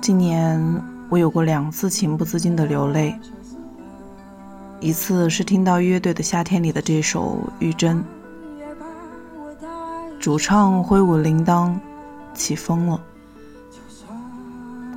[0.00, 3.14] 今年我有过两次情不自禁的流泪，
[4.80, 7.98] 一次是听到乐队的《夏天里的这首《玉珍》，
[10.18, 11.74] 主唱挥舞铃铛，
[12.32, 13.00] 起风了。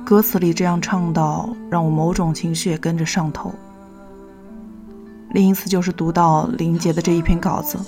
[0.04, 3.52] 歌词里这样唱到，让我某种情绪也跟着上头。
[5.30, 7.78] 另一次就是读到林杰的这一篇稿子，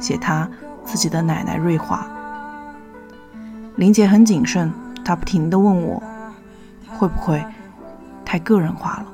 [0.00, 0.48] 写他
[0.90, 2.04] 自己的奶奶瑞华。
[3.76, 4.72] 林杰很谨慎，
[5.04, 6.02] 他不停地问我，
[6.98, 7.44] 会不会
[8.24, 9.06] 太个人化了？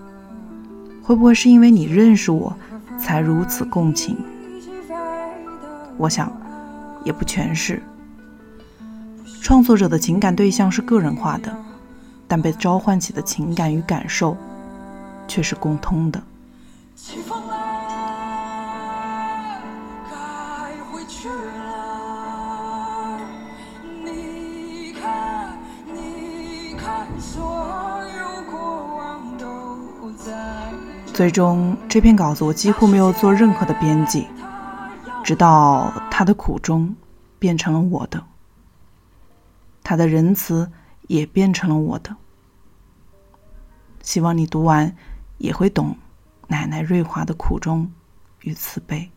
[1.03, 2.57] 会不会是因为你认识我，
[2.99, 4.17] 才如此共情？
[5.99, 6.33] 我想，
[7.05, 7.83] 也不全是。
[9.43, 11.55] 创作者的情感对象是个人化的，
[12.27, 14.35] 但被召唤起的情感与感受，
[15.29, 16.23] 却是共通的。
[16.95, 17.55] 起风了，
[20.11, 20.17] 该
[20.91, 21.66] 回去了。
[31.17, 34.29] 最终，这篇稿子我几乎没有做任何的编辑，
[35.25, 36.95] 直到他的苦衷
[37.39, 38.23] 变成了我的，
[39.83, 40.71] 他的仁慈
[41.09, 42.15] 也变成了我的。
[44.03, 44.95] 希望你读完
[45.39, 45.97] 也会懂。
[46.49, 47.91] 奶奶瑞华的苦衷
[48.43, 49.11] 与慈悲。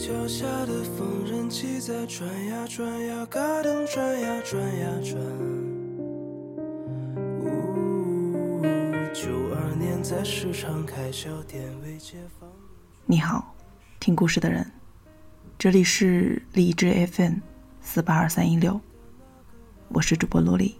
[0.00, 5.14] 脚下的缝纫机在转呀转呀，嘎噔转呀转呀转。
[9.12, 12.48] 九二年在市场开小店为解放。
[13.04, 13.54] 你好，
[14.00, 14.66] 听故事的人，
[15.58, 17.34] 这里是荔枝 FM
[17.82, 18.80] 四八二三一六。
[19.88, 20.79] 我是主播萝莉。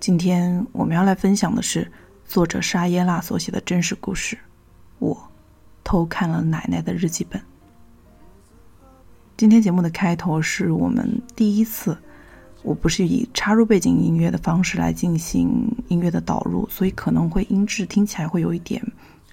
[0.00, 1.92] 今天我们要来分享的是
[2.24, 4.38] 作者沙耶娜所写的真实故事。
[4.98, 5.30] 我
[5.84, 7.38] 偷看了奶奶的日记本。
[9.36, 11.94] 今天节目的开头是我们第一次，
[12.62, 18.82] 我不是以插入背景音乐的方式来进行音乐的导入，所以可能会音质听起来会有一点。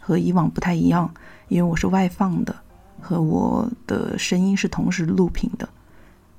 [0.01, 1.09] 和以往不太一样，
[1.47, 2.53] 因为我是外放的，
[2.99, 5.69] 和我的声音是同时录屏的。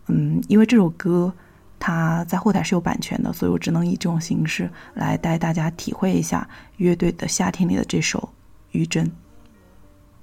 [0.08, 1.32] 嗯，因为这首歌
[1.78, 8.18] 它在后台是有版权的，所以我只能以这种形式来带大家体会一下乐队的夏天里的这首
[8.72, 9.06] 《余真》。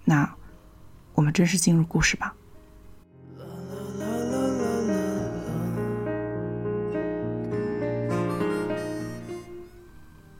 [0.04, 0.30] 那
[1.14, 2.36] 我们正式进入故事吧。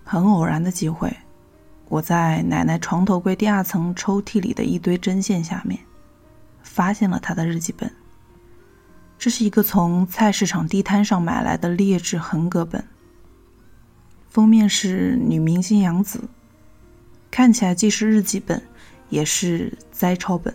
[0.04, 1.12] 很偶然的机会。
[1.88, 5.80] 我在奶奶床头柜第二层抽屉里的一堆针线下面，
[6.64, 7.92] 发现了她的日记本。
[9.18, 12.84] 这是一个从菜市场地摊上买来的劣质横格本，
[14.30, 16.24] 封面是女明星杨紫，
[17.32, 18.62] 看起来既是日记本，
[19.10, 20.54] 也是摘抄本。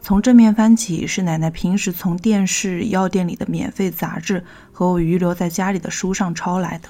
[0.00, 6.88] 从正面翻起，是奶奶平时从电视、药店里的免费杂志和我遗留在家里的书上抄来的，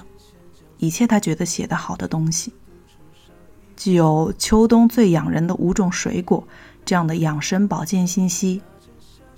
[0.77, 2.53] 一切她觉得写得好的东西。
[3.75, 6.47] 既有秋冬最养人的五种水果
[6.85, 8.61] 这样的养生保健信息，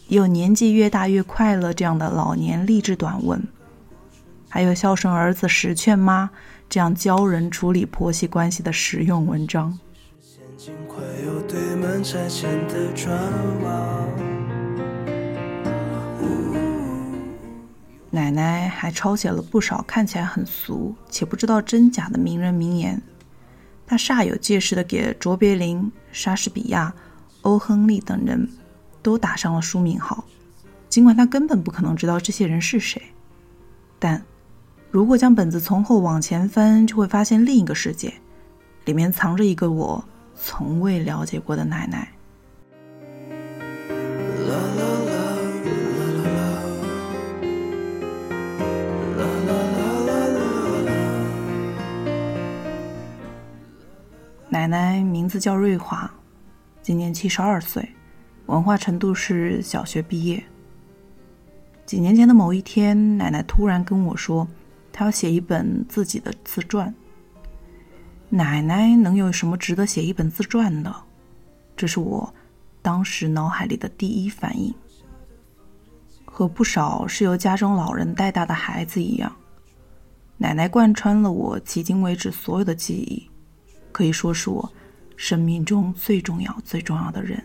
[0.08, 3.42] 有年纪越大越快乐这样的老年励志短文，
[4.50, 6.30] 还有孝顺儿子十劝妈
[6.70, 9.80] 这样教人处理婆媳关系的实用文章。
[18.12, 23.02] 奶奶还抄写了不少看起来很俗且不知道真假的名人名言。
[23.88, 26.94] 她煞有介事的给卓别林、莎士比亚、
[27.42, 28.48] 欧亨利等人
[29.04, 30.24] 都打上了书名号，
[30.90, 33.00] 尽管他根本不可能知道这些人是谁。
[34.00, 34.24] 但，
[34.90, 38.14] 如果将本子从后往前翻，就会发现另一个世界，
[38.86, 40.04] 里面藏着一个我
[40.36, 42.08] 从未了解过的奶奶。
[54.50, 56.10] 奶奶名字叫瑞华，
[56.82, 57.90] 今年七十二岁，
[58.48, 60.44] 文化程度是小学毕业。
[61.86, 64.48] 几年前的某一天，奶奶突然跟我说，
[64.92, 66.94] 她要写一本自己的自传。
[68.30, 70.94] 奶奶能有什么值得写一本自传的？
[71.76, 72.34] 这是我
[72.82, 74.74] 当时脑海里的第一反应。
[76.26, 79.32] 和不少是由家中老人带大的孩子一样，
[80.38, 83.30] 奶奶贯穿了我迄今为止所有的记忆。
[83.92, 84.68] 可以说是我
[85.16, 87.44] 生命中最重要、最重要的人。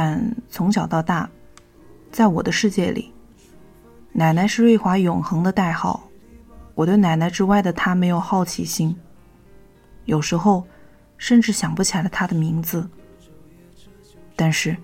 [0.00, 1.28] 但从小到大，
[2.12, 3.12] 在我的世界里，
[4.12, 6.08] 奶奶是瑞华永恒的代号。
[6.76, 8.94] 我对奶奶之外的她没有好奇心，
[10.04, 10.64] 有时候
[11.16, 12.88] 甚至想不起来她的名字。
[14.36, 14.76] 但是，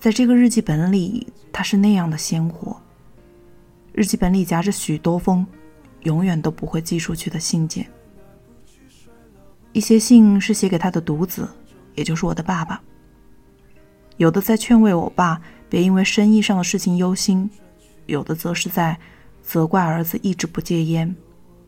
[0.00, 2.76] 在这个日记本里，她是那样的鲜活。
[3.92, 5.46] 日记本里夹着许多封
[6.00, 7.88] 永远都不会寄出去的信件，
[9.70, 11.48] 一些信是写给他的独子，
[11.94, 12.82] 也就是我的爸爸。
[14.18, 17.48] 有的在劝慰我爸别因为生意上的事情忧心，
[18.06, 18.98] 有的则是在
[19.42, 21.16] 责怪儿子一直不戒烟，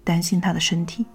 [0.04, 1.06] 担心他的身体。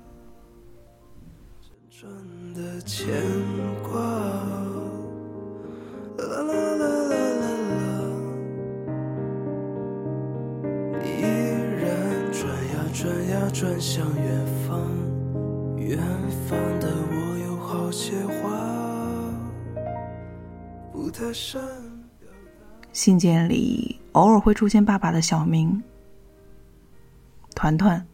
[22.91, 25.81] 信件里偶尔会出现爸爸的小名，
[27.53, 28.05] 团团。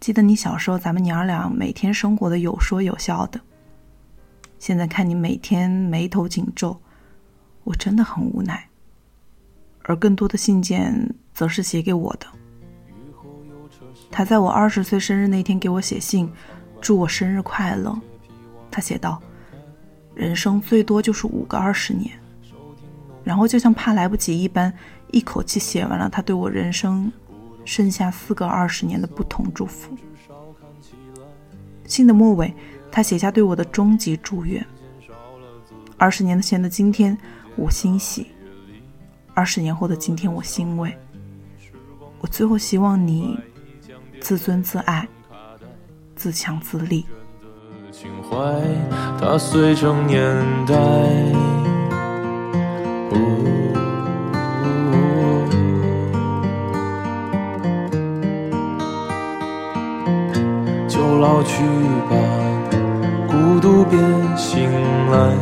[0.00, 3.40] 记得你小时候，咱们娘俩每天生活的有说有笑的。
[4.58, 6.80] 现在看你每天眉头紧皱，
[7.64, 8.68] 我真的很无奈。
[9.82, 12.26] 而更多的信件，则是写给我的。
[14.10, 16.30] 他在我二十岁生日那天给我写信，
[16.80, 17.98] 祝我生日快乐。
[18.70, 19.20] 他写道
[20.14, 22.10] ：“人生最多就是五个二十年。”
[23.28, 24.72] 然后就像怕来不及一般，
[25.10, 27.12] 一口气写完了他对我人生
[27.62, 29.94] 剩下四个二十年的不同祝福。
[31.84, 32.54] 信的末尾，
[32.90, 34.66] 他写下对我的终极祝愿：
[35.98, 37.18] 二十年前的今天，
[37.54, 38.28] 我欣喜；
[39.34, 40.96] 二十年后的今天，我欣慰。
[42.22, 43.38] 我最后希望你。
[44.22, 45.06] 自尊自爱，
[46.16, 47.04] 自强自立。
[60.88, 61.62] 就老去
[62.08, 62.16] 吧，
[63.28, 63.98] 孤独别
[64.36, 64.70] 醒
[65.10, 65.36] 来。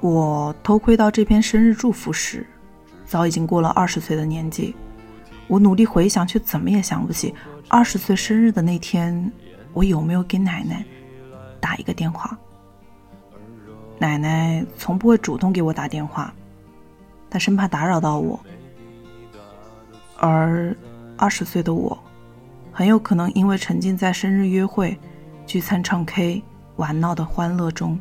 [0.00, 2.46] 我偷窥到这篇生日祝福时，
[3.04, 4.74] 早已经过了二十岁的年纪。
[5.48, 7.34] 我努力回想，却怎么也想不起
[7.68, 9.32] 二十岁生日的那天，
[9.72, 10.84] 我有没有给奶奶
[11.60, 12.38] 打一个电话。
[13.98, 16.32] 奶奶从不会主动给我打电话，
[17.28, 18.38] 她生怕打扰到我。
[20.16, 20.76] 而
[21.16, 21.98] 二十岁的我，
[22.72, 24.98] 很有可能因为沉浸在生日约会、
[25.46, 26.42] 聚餐、唱 K、
[26.76, 27.98] 玩闹的欢乐中，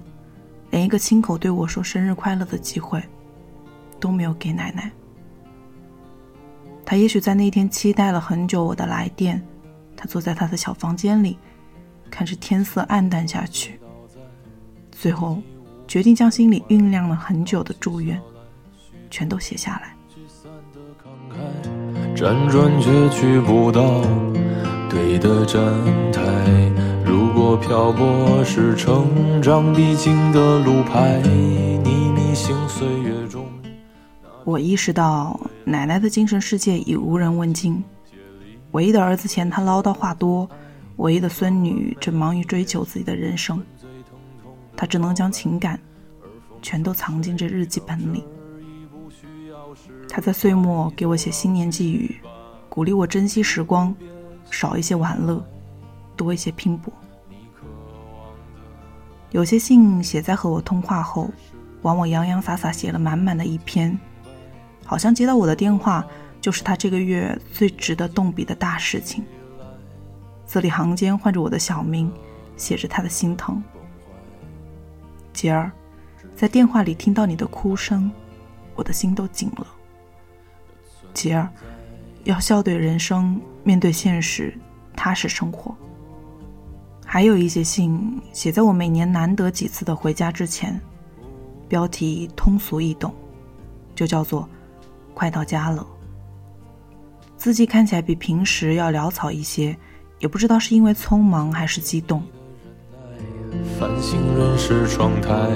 [0.70, 3.04] 连一个亲口对我说生日快乐的机会
[4.00, 4.92] 都没有给奶奶。
[6.86, 9.44] 他也许在那天期待了很久我的来电，
[9.96, 11.38] 他坐在他的小房间里，
[12.10, 13.80] 看着天色暗淡下去，
[14.92, 15.42] 最后
[15.88, 18.20] 决定将心里酝酿了很久的祝愿，
[19.10, 19.96] 全都写下来。
[22.16, 24.02] 辗转却去不到
[24.90, 25.64] 对的站
[26.12, 26.22] 台，
[27.06, 31.22] 如果漂泊是成长必经的路牌，
[31.84, 33.46] 你迷醒岁月中。
[34.44, 37.84] 我意识到奶奶的精神世界已无人问津，
[38.72, 40.50] 唯一的儿子嫌她唠叨话多，
[40.98, 43.62] 唯一的孙女正忙于追求自己的人生，
[44.78, 45.78] 他只能将情感
[46.62, 48.24] 全都藏进这日记本里。
[50.08, 52.16] 他在岁末给我写新年寄语，
[52.70, 53.94] 鼓励我珍惜时光，
[54.50, 55.44] 少一些玩乐，
[56.16, 56.94] 多一些拼搏。
[59.32, 61.30] 有些信写在和我通话后，
[61.82, 63.98] 往往洋洋洒洒写了满满的一篇。
[64.86, 66.06] 好像接到我的电话，
[66.40, 69.26] 就是他这个月最值得动笔的大事情。
[70.46, 72.10] 字里行间唤着我的小名，
[72.56, 73.62] 写着他的心疼。
[75.38, 75.72] 杰儿，
[76.36, 78.12] 在电话里听到你的哭声，
[78.74, 79.68] 我的心都紧了。
[81.14, 81.48] 杰儿，
[82.24, 84.52] 要笑对人生，面对现实，
[84.96, 85.76] 踏实生活。
[87.06, 90.82] 还有一些信写在我每年难得几次的回家之前，
[91.68, 93.14] 标题通俗易懂，
[93.94, 94.50] 就叫做。
[95.14, 95.86] 快到家了，
[97.38, 99.78] 字迹看起来比平时要潦草一些，
[100.18, 102.24] 也不知道是因为匆忙还是激动。
[103.80, 105.56] 繁星润湿窗台，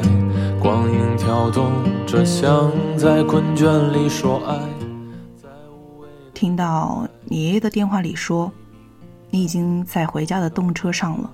[0.61, 1.71] 光影跳动
[2.05, 4.59] 着，像在困倦里说爱
[6.33, 8.51] 听到你爷爷的电话里说，
[9.31, 11.33] 你已经在回家的动车上了，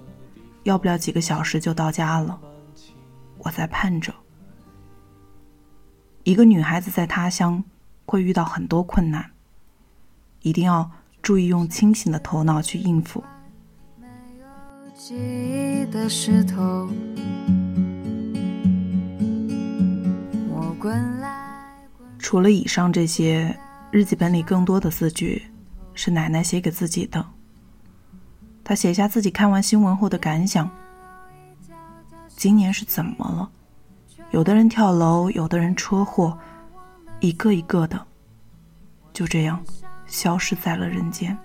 [0.63, 2.39] 要不了几个小时就到家了。
[3.39, 4.13] 我在盼着，
[6.23, 7.63] 一个女孩子在他乡。
[8.09, 9.31] 会遇到很多困难，
[10.43, 10.89] 一定要
[11.21, 13.21] 注意用清醒的头脑去应付。
[14.97, 16.89] 记忆的石头
[22.17, 23.55] 除了以上这些，
[23.91, 25.43] 日记本里更多的字句
[25.93, 27.23] 是奶奶写给自己的。
[28.63, 30.67] 她写下自己看完新闻后的感想：
[32.35, 33.49] 今年是怎么了？
[34.31, 36.37] 有的人跳楼，有的人车祸，
[37.19, 38.03] 一个一个的，
[39.13, 39.63] 就这样
[40.07, 41.37] 消失在了人间。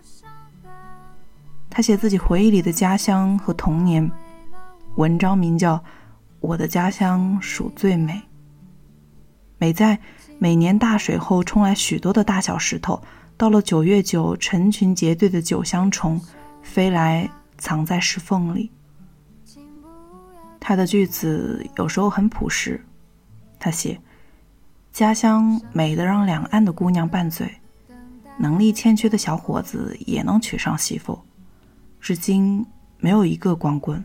[1.75, 4.13] 他写自己回忆里的家乡和童年，
[4.97, 5.77] 文章名叫
[6.39, 8.13] 《我的家乡数最美》。
[9.57, 9.99] 美在
[10.39, 13.03] 每年大水后冲来许多的大小石头，
[13.39, 16.21] 到了九月九，成群结队的九香虫
[16.61, 17.27] 飞来，
[17.57, 18.71] 藏在石缝里。
[20.61, 22.85] 他的句子有时候很朴实，
[23.59, 23.99] 他写
[24.93, 27.51] ：“家乡美得让两岸的姑娘拌嘴，
[28.37, 31.19] 能力欠缺的小伙子也能娶上媳妇。”
[32.03, 32.67] 至今
[32.99, 34.05] 没有一个光棍，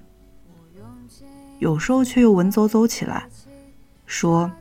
[1.58, 3.28] 有时候却又文绉绉起来，
[4.06, 4.52] 说：“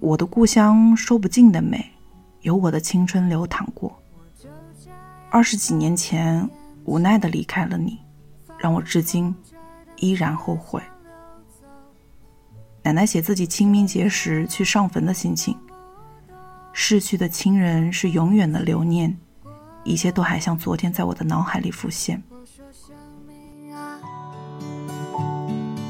[0.00, 1.92] 我的故乡说不尽的美，
[2.40, 3.94] 有我的青春流淌过。
[5.28, 6.48] 二十几年前
[6.86, 7.98] 无奈的离开了你，
[8.56, 9.34] 让我至今
[9.98, 10.82] 依然后悔。”
[12.82, 15.54] 奶奶写自己清明节时去上坟的心情，
[16.72, 19.14] 逝去的亲人是永远的留念，
[19.84, 22.22] 一切都还像昨天在我的脑海里浮现。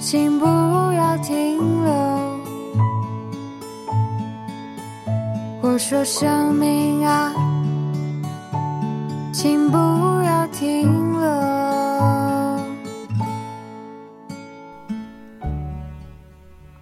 [0.00, 1.92] 请不要停留。
[5.60, 7.34] 我说生命啊，
[9.30, 10.90] 请不要停
[11.20, 11.20] 留。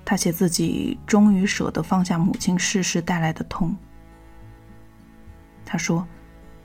[0.04, 3.74] 他写自己终于舍得放下母亲逝世带来的痛。
[5.66, 6.06] 他说：“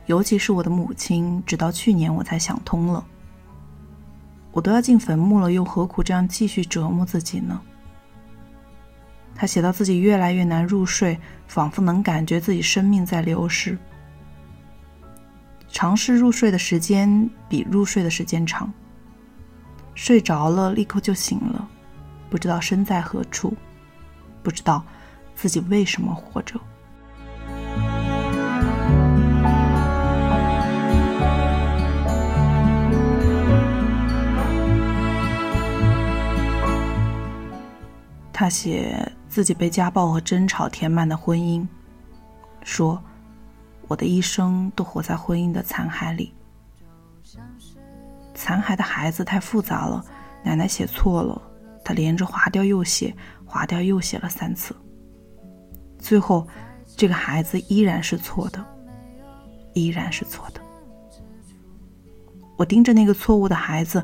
[0.05, 3.03] 尤其是我的母亲，直到去年我才想通了。”
[4.53, 7.59] 我都要进坟墓了，又何苦这样继续折磨自己呢？
[9.35, 13.77] 他写到自己越来越难入睡，仿佛能感觉自己生命在流逝。
[15.67, 18.71] 尝试入睡的时间比入睡的时间长。
[19.95, 21.67] 睡着了，立刻就醒了，
[22.29, 23.55] 不知道身在何处，
[24.43, 24.83] 不知道
[25.35, 26.59] 自己为什么活着。
[38.33, 41.65] 他写自己被家暴和争吵填满的婚姻，
[42.63, 43.01] 说
[43.87, 46.33] ：“我的一生都活在婚姻的残骸里。
[48.33, 50.03] 残骸的孩子太复杂了，
[50.43, 51.39] 奶奶写错了，
[51.85, 54.75] 他连着划掉又写，划掉又写了三次。
[55.99, 56.47] 最后，
[56.97, 58.65] 这个孩子依然是错的，
[59.73, 60.59] 依然是错的。
[62.57, 64.03] 我盯着那个错误的孩子。”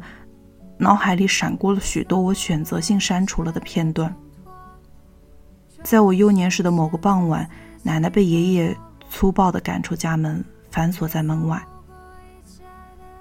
[0.82, 4.16] 脑海里闪过了许多我选择性删除了的片段。
[5.84, 7.50] 在我幼年时的某个傍晚，
[7.84, 8.76] 奶奶被爷爷
[9.10, 11.62] 粗暴地赶出家门，反锁在门外。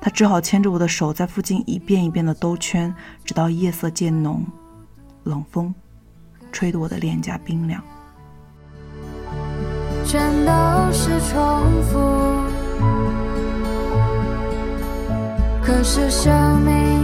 [0.00, 4.46] 他只好牵着我的手，在附近一遍一遍地兜圈，直到夜色渐浓，
[5.24, 5.74] 冷风
[6.52, 7.82] 吹得我的脸颊冰凉。
[10.04, 10.52] 全都
[10.92, 11.98] 是重复，
[15.60, 16.97] 可是生命。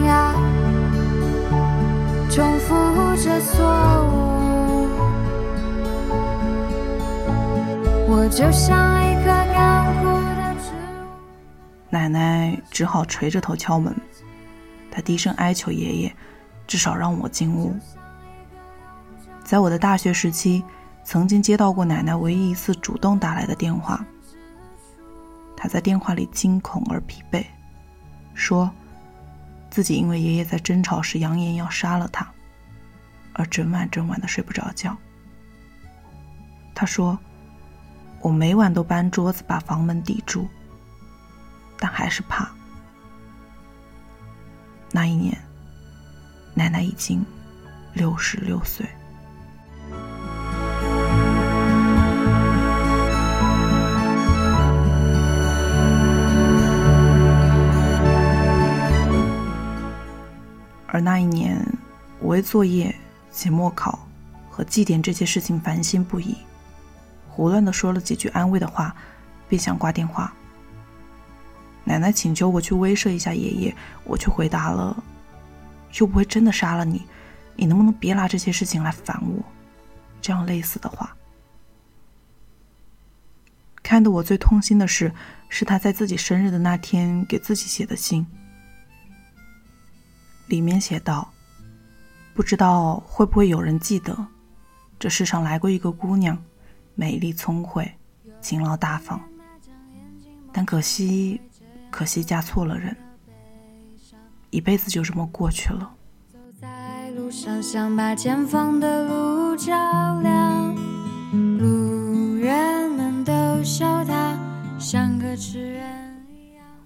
[2.35, 2.75] 重复
[3.15, 3.65] 着错
[4.09, 4.89] 误，
[8.09, 11.07] 我就像一棵干枯的植物。
[11.91, 13.95] 奶奶只好垂着头敲门，
[14.91, 16.13] 她低声哀求爷爷，
[16.67, 17.73] 至少让我进屋。
[19.45, 20.65] 在我的大学时期，
[21.05, 24.05] 曾经接到过奶奶唯一一次主动打来的电话。
[25.57, 27.45] 她在电话里惊恐而疲惫，
[28.35, 28.69] 说。
[29.75, 32.25] 自己因为爷爷在争吵时扬言要杀了他，
[33.33, 34.97] 而整晚整晚的睡不着觉。
[36.77, 37.19] 他说
[38.23, 40.47] ：“我每晚都搬桌子把房门抵住，
[41.77, 42.49] 但还是怕。”
[44.93, 45.37] 那一年，
[46.55, 47.27] 奶奶已经
[47.95, 48.89] 六十六岁。
[60.95, 61.61] 而那一年，
[62.21, 62.95] 我为作业、
[63.33, 64.07] 期末考
[64.49, 66.37] 和祭奠这些事情烦心不已，
[67.29, 68.95] 胡乱的说了几句安慰的话，
[69.49, 70.33] 便想挂电话。
[71.83, 75.03] 奶奶请求我去威慑一下爷爷，我却回答了
[75.99, 77.03] ：“又不会真的杀了你，
[77.57, 79.43] 你能不能别拿这些事情来烦我？”
[80.23, 81.13] 这样类似的话。
[83.83, 85.13] 看得我最痛心的是，
[85.49, 88.25] 是他在自己生日的那天给自己写的信。
[90.47, 91.29] 里面写道
[92.35, 94.27] ：“不知道会不会有人记得，
[94.99, 96.37] 这世上来过一个姑娘，
[96.95, 97.91] 美丽聪慧、
[98.41, 99.21] 勤劳大方。
[100.53, 101.41] 但可惜，
[101.91, 102.97] 可惜嫁错了人，
[104.51, 105.95] 一辈子就这么过去了。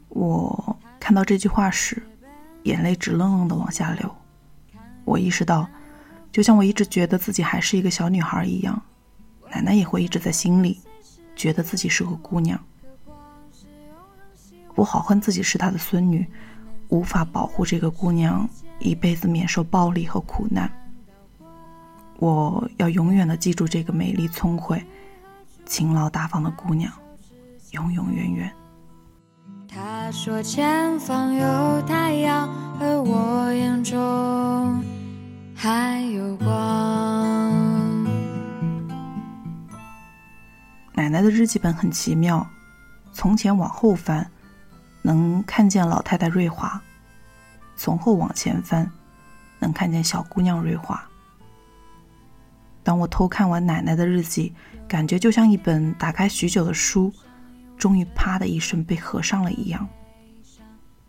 [0.08, 2.02] 我看到这句话时，
[2.68, 4.14] 眼泪直愣愣的往下流。
[5.04, 5.66] 我意识到，
[6.30, 8.80] 就像我一直觉得自己还是一个小女孩一样，
[9.50, 10.78] 奶奶也会一直在心里
[11.34, 12.60] 觉得自己是个姑娘。
[14.74, 16.26] 我好恨自己是她的孙女，
[16.88, 18.46] 无法保护这个姑娘
[18.78, 20.70] 一辈子免受暴力和苦难。
[22.18, 24.84] 我要永远的记住这个美丽、聪慧、
[25.64, 26.92] 勤劳、大方的姑娘，
[27.70, 28.52] 永永远远。
[29.68, 32.48] 他说：“前方有太阳，
[32.80, 34.82] 而我眼中
[35.54, 36.48] 还有光。”
[40.96, 42.46] 奶奶的日记本很奇妙，
[43.12, 44.28] 从前往后翻。
[45.00, 46.80] 能看见老太太瑞华，
[47.76, 48.90] 从后往前翻，
[49.58, 51.02] 能看见小姑娘瑞华。
[52.82, 54.52] 当我偷看完奶奶的日记，
[54.86, 57.12] 感觉就像一本打开许久的书，
[57.78, 59.88] 终于啪的一声被合上了一样。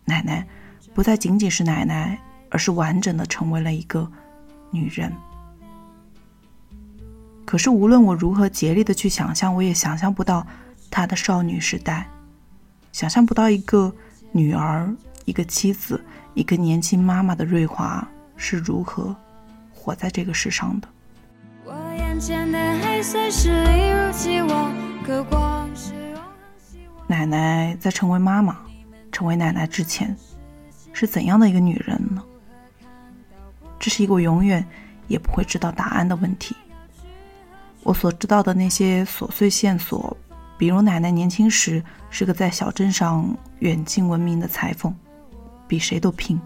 [0.04, 0.46] 奶奶
[0.94, 2.18] 不再仅仅是奶奶，
[2.50, 4.10] 而是完整的成为了一个
[4.70, 5.12] 女人。
[7.44, 10.46] 可是无论我如何竭力的去想象，我也想象不到
[10.90, 12.08] 她的少女时代。
[12.92, 13.92] 想象不到一个
[14.32, 14.92] 女儿、
[15.24, 19.14] 一个妻子、一个年轻妈妈的瑞华是如何
[19.72, 20.88] 活在这个世上的。
[21.64, 24.72] 我眼前的黑色是一如既往
[27.10, 28.56] 奶奶在成为妈妈、
[29.10, 30.16] 成为奶奶之前，
[30.92, 32.22] 是怎样的一个女人呢？
[33.80, 34.64] 这是一个我永远
[35.08, 36.54] 也不会知道答案的问题。
[37.82, 40.16] 我所知道的那些琐碎线索。
[40.56, 44.94] 比如奶奶年轻时是个在小镇上远近闻名的裁缝，
[45.66, 46.40] 比谁都拼。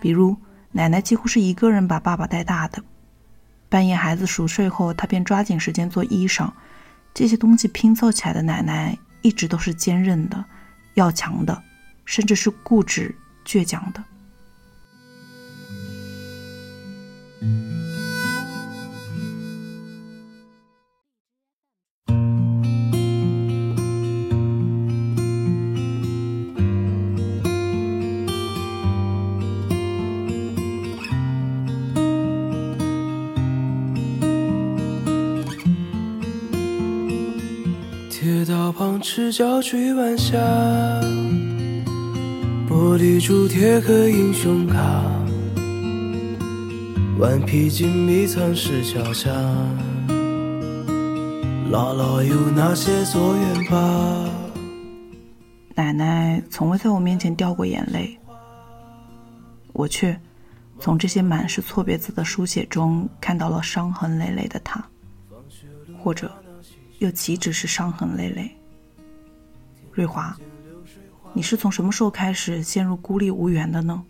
[0.00, 0.34] 比如
[0.72, 2.82] 奶奶几乎是一个人把爸爸带大的，
[3.68, 6.50] 半夜孩子熟睡后，她便抓紧时间做衣裳。
[7.12, 10.44] 这些东西拼凑起来的奶奶一直都是坚韧的、
[10.94, 11.62] 要强的，
[12.04, 14.04] 甚至是固执倔强的。
[38.22, 40.36] 铁道旁赤脚追晚霞，
[42.68, 44.76] 玻璃珠铁和英雄卡，
[47.18, 49.30] 顽皮筋迷藏石桥下，
[51.70, 54.28] 姥姥有那些作业吧。
[55.74, 58.18] 奶奶从未在我面前掉过眼泪，
[59.72, 60.14] 我却
[60.78, 64.84] 从这些满是错别字的书写中看到了伤痕累累的她，
[65.98, 66.30] 或者
[67.00, 68.54] 又岂止是伤痕累累？
[69.90, 70.36] 瑞华，
[71.32, 74.04] 你是从什么时候开始陷入孤立无援的呢？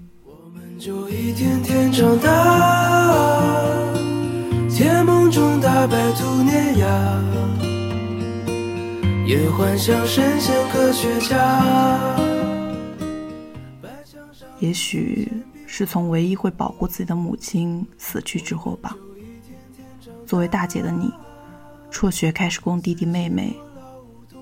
[14.59, 15.33] 也许
[15.64, 18.96] 是从唯一会保护自己的母亲死去之后吧。
[20.26, 21.09] 作为大姐的你，
[21.90, 23.55] 辍学开始供弟弟妹妹。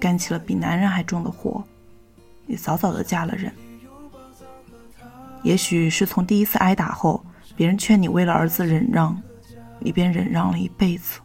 [0.01, 1.65] 干起了比男人还重的活，
[2.47, 3.53] 也早早的嫁了人。
[5.43, 7.25] 也许是从第一次挨打后，
[7.57, 9.21] 别人劝你为了儿子忍让，
[9.81, 11.19] 你便忍让了一辈子。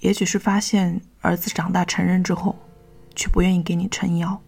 [0.00, 2.54] 也许是发现儿子长大成人之后，
[3.14, 4.40] 却不愿意给你撑腰。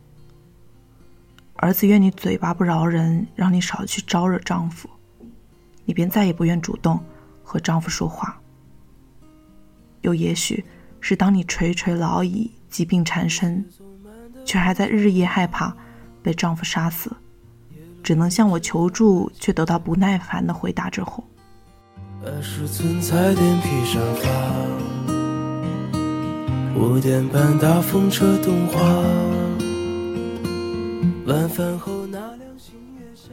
[1.56, 4.88] 儿子怨你嘴巴不饶人，让你少去招惹丈夫，
[5.84, 6.98] 你便再也不愿主动
[7.42, 8.39] 和丈夫说话。
[10.02, 10.64] 又也许
[11.00, 12.50] 是当你垂垂老矣。
[12.70, 13.64] 疾病缠身，
[14.44, 15.76] 却还在日夜害怕
[16.22, 17.10] 被丈夫杀死，
[18.00, 21.24] 只能向我求助，却得到不耐烦的回答之后。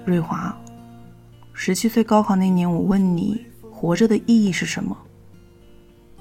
[0.04, 0.58] 瑞华，
[1.54, 4.98] 十七岁高考那年，我问你活着的意义是什么？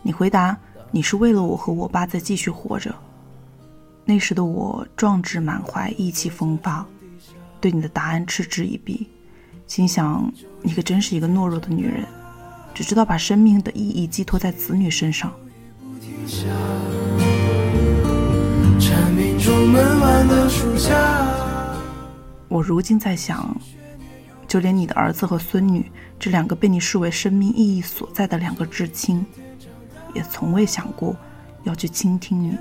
[0.07, 0.57] 你回答。
[0.92, 2.95] 你是为了我和我爸在继续活着。
[4.05, 6.87] 那时的我壮志满怀，意气风发，
[7.61, 9.09] 对你的答案嗤之以鼻，
[9.66, 12.05] 心想你可真是一个懦弱的女人，
[12.73, 15.33] 只知道把生命的意义寄托在子女身上。
[22.49, 23.55] 我如今在想，
[24.47, 29.27] 就连你的儿子和孙女这两个被你视为生命意义所在的两个至亲，
[30.16, 31.14] 也从未想过
[31.64, 32.57] 要去倾听你，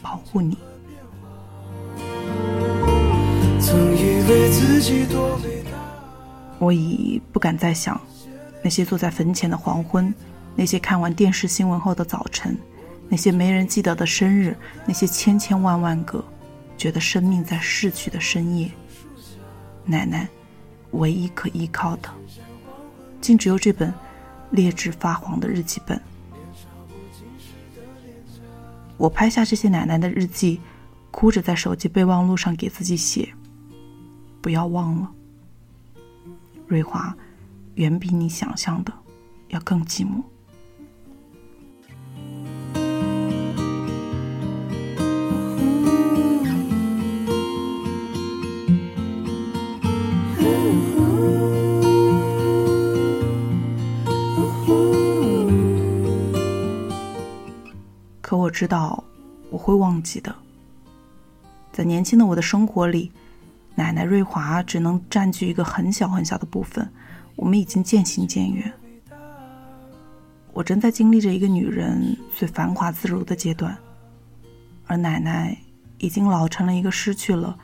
[0.00, 0.56] 保护你。
[6.60, 8.00] 我已不敢再想
[8.62, 10.14] 那些坐在坟前的黄昏，
[10.54, 12.56] 那些看完电视新闻后的早晨，
[13.08, 16.24] 那些没人记得的生日，那些千千万万个
[16.78, 18.70] 觉得生命在逝去的深夜。
[19.84, 20.28] 奶奶，
[20.92, 22.08] 唯一可依靠的，
[23.20, 23.92] 竟只有这本
[24.50, 26.00] 劣质发黄的日记本。
[28.96, 30.60] 我拍下这些奶奶的日记，
[31.10, 33.32] 哭着在手机备忘录上给自己写
[34.40, 35.10] ：“不要忘了。”
[36.66, 37.16] 瑞华，
[37.74, 38.92] 远比你想象的
[39.48, 40.22] 要更寂寞。
[58.46, 59.02] 我知道，
[59.50, 60.32] 我会忘记的。
[61.72, 63.10] 在年轻的我的生活里。
[63.78, 66.90] 奶奶瑞华只能占据一个很小很小的部分，
[67.34, 68.72] 我们已经渐行渐远。
[70.54, 73.76] 我正在经历着一个女人最繁华自如的阶段，
[74.86, 75.54] 而奶奶
[75.98, 77.54] 已经老成了一个失去了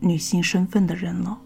[0.00, 1.38] 女性身份的人了。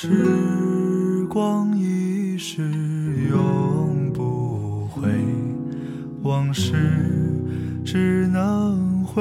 [0.00, 2.62] 时光一逝
[3.28, 5.10] 永不回，
[6.22, 6.72] 往事
[7.84, 9.20] 只能回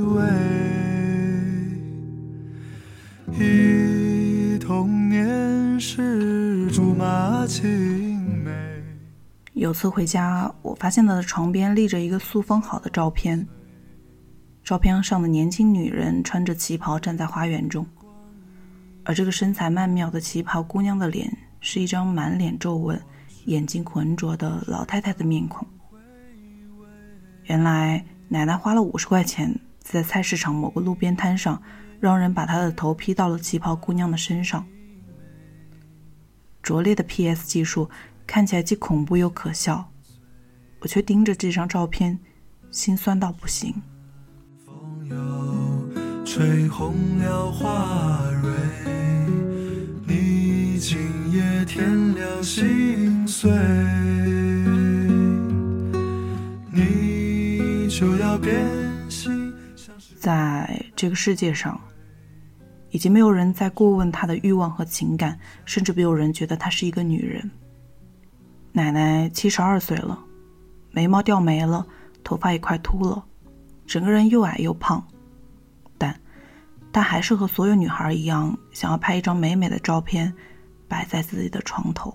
[0.00, 0.26] 味。
[3.38, 8.50] 忆童年时竹马青梅。
[9.52, 13.46] 有次回家，我发现他的床边立着一个塑封好的照片，
[14.64, 17.86] 照片上的年轻女人穿着旗袍站在花园中。
[19.10, 22.96] 而这个身材曼妙的旗袍姑娘的脸，是一张满脸皱纹、
[23.46, 25.66] 眼睛浑浊的老太太的面孔。
[27.46, 31.60] 原来奶奶花了五十块钱，在菜市场某个路边摊上，
[31.98, 34.64] 让人把她的头披到了旗袍姑娘的身上。
[36.62, 37.90] 拙劣的 PS 技术
[38.28, 39.90] 看起来既恐怖又可笑，
[40.78, 42.16] 我却盯着这张照片，
[42.70, 43.74] 心酸到不行。
[44.64, 48.69] 风又吹红了花蕊。
[50.80, 50.98] 今
[51.30, 53.50] 夜天亮心碎，
[56.72, 58.66] 你就要变
[59.10, 59.52] 心。
[60.18, 61.78] 在这个世界上，
[62.88, 67.50] 已经没有人再过问她的欲望和情感，甚至没有人觉得她是一个女人。
[68.72, 70.18] 奶奶七十二岁了，
[70.92, 71.86] 眉毛掉没了，
[72.24, 73.22] 头发也快秃了，
[73.86, 75.06] 整个人又矮又胖，
[75.98, 76.18] 但
[76.90, 80.34] 她还是和所有女孩一样，想要拍一张美美的照片。
[80.90, 82.14] 摆在自己的床头。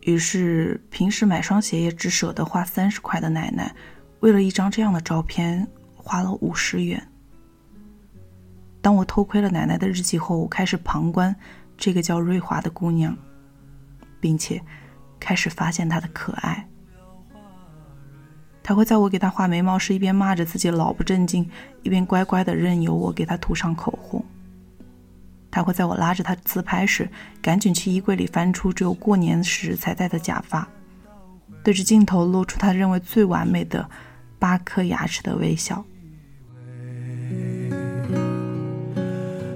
[0.00, 3.74] 于是，平时买双鞋也只舍得花三十块的奶奶，
[4.20, 7.06] 为了一张这样的照片，花了五十元。
[8.80, 11.34] 当我偷窥了奶奶的日记后，我开始旁观
[11.76, 13.14] 这个叫瑞华的姑娘，
[14.18, 14.62] 并且
[15.20, 16.66] 开始发现她的可爱。
[18.62, 21.50] 她会在我给她画眉毛时，一边骂着自己老不正经，
[21.82, 24.24] 一边乖乖的任由我给她涂上口红。
[25.50, 27.08] 他会在我拉着他自拍时，
[27.40, 30.68] 赶紧去衣柜里翻出只有过年时才戴的假发，
[31.64, 33.88] 对着镜头露出他认为最完美的
[34.38, 35.84] 八颗牙齿的微笑。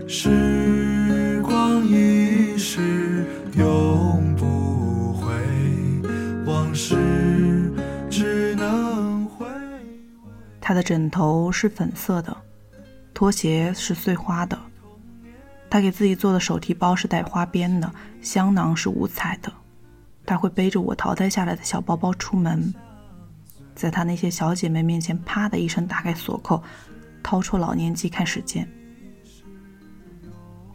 [0.09, 3.27] 时光一逝
[3.57, 5.33] 永不回，
[6.45, 7.73] 往事
[8.11, 9.53] 只能回味。
[10.61, 12.37] 他的枕头是粉色的，
[13.15, 14.59] 拖鞋是碎花的。
[15.73, 19.51] 他给自己做的手提包是带花边的，香囊是五彩的。
[20.27, 22.75] 他会背着我淘汰下来的小包包出门，
[23.75, 26.63] 在他那些小姐妹面前，啪的一声打开锁扣，
[27.23, 28.71] 掏出老年机看时间。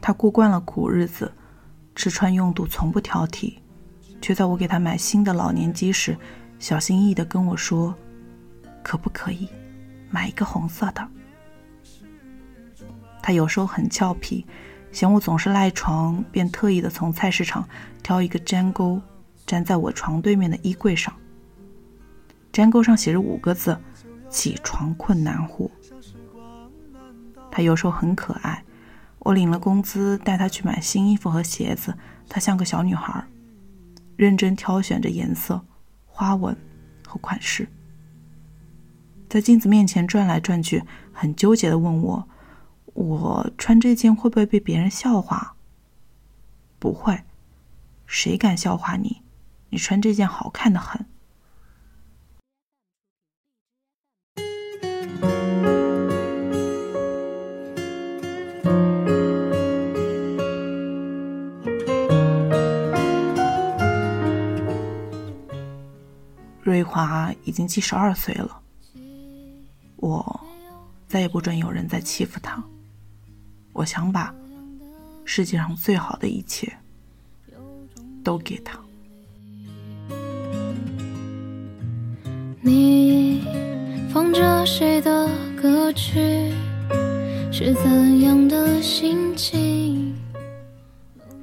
[0.02, 1.32] 他过惯了苦日子，
[1.94, 3.60] 吃穿用度从不挑剔，
[4.20, 6.18] 却在我给他买新的老年机时，
[6.58, 7.94] 小心翼翼地跟我说
[8.82, 9.48] ：“可不可以
[10.10, 11.08] 买一个红色的？”
[13.22, 14.44] 他有时候很俏皮。
[14.98, 17.70] 嫌我总是赖床，便特意的从菜市场
[18.02, 19.00] 挑一个粘钩，
[19.46, 21.14] 粘在我床对面的衣柜上。
[22.54, 23.80] 粘钩上写着五个字
[24.28, 25.70] ：“起床困难户。”
[27.52, 28.64] 他有时候很可爱，
[29.20, 31.94] 我领了工资带她去买新衣服和鞋子，
[32.28, 33.24] 她像个小女孩，
[34.16, 35.64] 认真挑选着颜色、
[36.08, 36.58] 花纹
[37.06, 37.70] 和款式，
[39.30, 40.84] 在镜子面前转来转去，
[41.14, 42.28] 很纠结的问我
[42.98, 45.56] ：“我穿这件会不会被别人笑话
[46.80, 47.24] ？”“不会，
[48.08, 49.22] 谁敢笑话你？
[49.70, 51.06] 你穿这件好看的很。”
[66.64, 68.60] 瑞华已经七十二岁了，
[69.98, 70.42] 我
[71.08, 72.64] 再也不准有人再欺负她。
[73.78, 74.34] 我想把
[75.24, 76.68] 世界上最好的一切
[78.24, 78.80] 都给他。
[82.60, 83.44] 你
[84.12, 86.52] 放着谁的歌曲？
[87.52, 90.16] 是怎样的心情？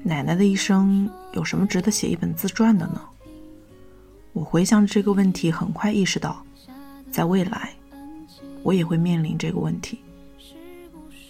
[0.03, 3.01] 奶奶的一生有什么值得写一本自传的呢？
[4.33, 6.44] 我回想这个问题，很快意识到，
[7.12, 7.73] 在未来，
[8.64, 10.01] 我也会面临这个问题。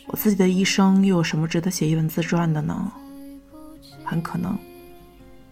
[0.06, 2.92] 我自己的一生又有什么值得写一本自传的呢？
[4.04, 4.56] 很可能，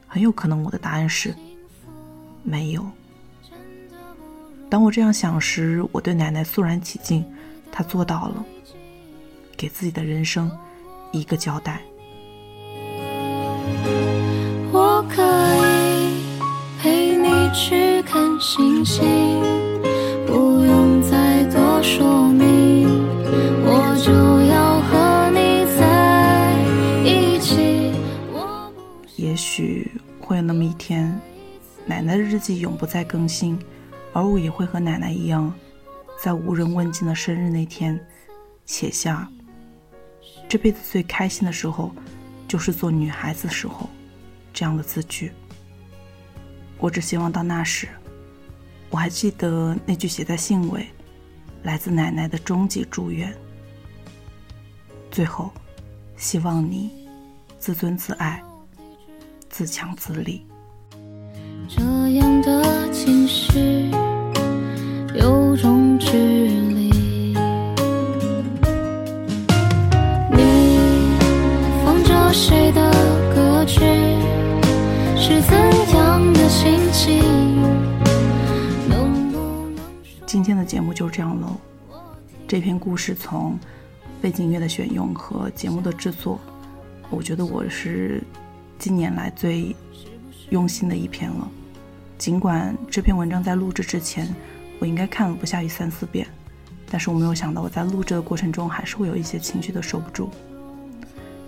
[0.07, 1.35] 很有可能，我的答案是
[2.43, 2.85] 没有。
[4.69, 7.25] 当我这样想时，我对奶奶肃然起敬，
[7.71, 8.45] 她做到了，
[9.57, 10.51] 给自己的人生
[11.13, 11.81] 一个交代。
[14.71, 15.23] 我可
[15.67, 16.23] 以
[16.81, 19.03] 陪你去看星星，
[20.27, 22.52] 不用再多说明，
[29.43, 31.21] 许会有那么一天，
[31.85, 33.59] 奶奶的日记永不再更新，
[34.13, 35.53] 而我也会和奶奶一样，
[36.23, 37.99] 在无人问津的生日那天，
[38.65, 39.29] 写下
[40.49, 41.93] 这辈子最开心的时候，
[42.47, 43.91] 就是做女孩子时候
[44.53, 45.33] 这样的字句。
[46.79, 47.89] 我只希望到那时，
[48.91, 50.87] 我还记得那句写在信尾，
[51.65, 53.35] 来自奶奶的终极祝愿。
[55.11, 55.51] 最后，
[56.17, 56.91] 希望你
[57.59, 58.43] 自尊自爱，
[59.53, 60.47] 自强自立。
[61.69, 61.83] 这
[62.15, 63.91] 样的情绪
[65.15, 67.37] 有种距离。
[70.31, 71.15] 你
[71.85, 72.91] 放着谁的
[73.35, 73.81] 歌曲？
[75.19, 75.55] 是怎
[75.97, 77.23] 样的心情？
[78.89, 79.77] 能不能
[80.25, 81.61] 今天的节目就这样喽。
[82.49, 83.59] 这篇故事从
[84.23, 86.41] 背景音乐的选用和节目的制作，
[87.11, 88.23] 我觉得我是
[88.83, 89.77] 近年来最
[90.51, 91.49] 用心的一篇了。
[92.19, 94.35] 尽管这篇文章在录制之前，
[94.81, 96.27] 我应该看了不下于三四遍，
[96.91, 100.29] 但是我没有想到我在录制的过程中还是会有一些情绪的收不住。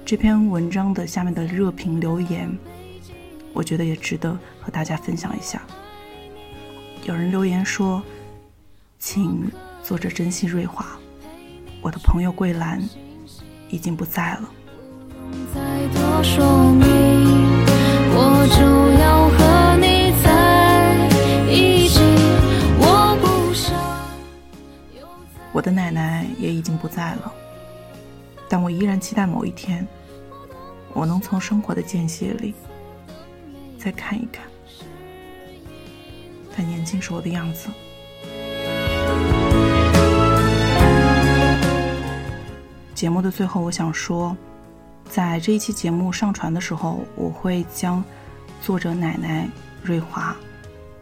[0.06, 2.48] 这篇文章的下面的热评留言，
[3.52, 5.60] 我觉得也值得和大家分享一下。
[7.02, 8.00] 有人留言说
[9.00, 9.50] ：“请
[9.82, 10.86] 作者珍惜瑞华，
[11.82, 12.80] 我的朋友桂兰
[13.70, 14.48] 已经不在了。”
[15.52, 17.13] 再多说明，
[25.52, 27.32] 我的奶奶也已经不在了，
[28.48, 29.86] 但我依然期待某一天，
[30.92, 32.52] 我能从生活的间隙里
[33.78, 34.44] 再看一看
[36.54, 37.68] 她年轻时候的样子。
[42.94, 44.36] 节目的最后，我想说，
[45.08, 48.02] 在这一期节目上传的时候，我会将
[48.60, 49.48] 作者奶奶
[49.82, 50.36] 瑞华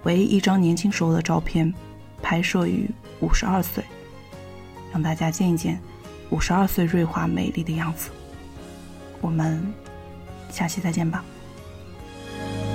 [0.02, 1.72] 唯一一张年轻时候的照片
[2.20, 3.82] 拍摄于五十二岁。
[4.92, 5.80] 让大家见一见
[6.28, 8.10] 五十二岁瑞华美丽的样子。
[9.22, 9.62] 我们
[10.50, 11.24] 下期再见吧。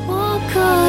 [0.07, 0.86] 我可